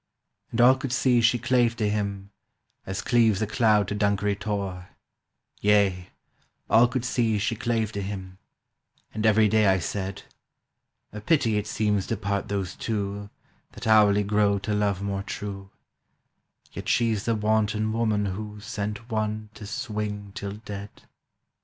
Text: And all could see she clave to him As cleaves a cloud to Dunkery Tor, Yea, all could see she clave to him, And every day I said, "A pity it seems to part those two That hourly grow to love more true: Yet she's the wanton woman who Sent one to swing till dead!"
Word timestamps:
And 0.49 0.59
all 0.59 0.73
could 0.77 0.91
see 0.91 1.21
she 1.21 1.37
clave 1.37 1.75
to 1.75 1.87
him 1.87 2.31
As 2.87 3.03
cleaves 3.03 3.39
a 3.39 3.45
cloud 3.45 3.87
to 3.89 3.93
Dunkery 3.93 4.35
Tor, 4.35 4.89
Yea, 5.59 6.09
all 6.67 6.87
could 6.87 7.05
see 7.05 7.37
she 7.37 7.55
clave 7.55 7.91
to 7.91 8.01
him, 8.01 8.39
And 9.13 9.27
every 9.27 9.47
day 9.47 9.67
I 9.67 9.77
said, 9.77 10.23
"A 11.13 11.21
pity 11.21 11.55
it 11.55 11.67
seems 11.67 12.07
to 12.07 12.17
part 12.17 12.47
those 12.47 12.75
two 12.75 13.29
That 13.73 13.85
hourly 13.85 14.23
grow 14.23 14.57
to 14.65 14.73
love 14.73 15.03
more 15.03 15.21
true: 15.21 15.69
Yet 16.73 16.89
she's 16.89 17.25
the 17.25 17.35
wanton 17.35 17.93
woman 17.93 18.25
who 18.25 18.59
Sent 18.59 19.07
one 19.11 19.51
to 19.53 19.67
swing 19.67 20.31
till 20.33 20.53
dead!" 20.53 21.03